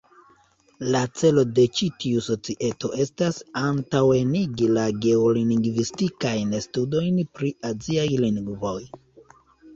[0.93, 4.71] La celo de ĉi tiu Societo estas "...antaŭenigi
[5.05, 8.77] geolingvistikajn studojn pri aziaj lingvoj.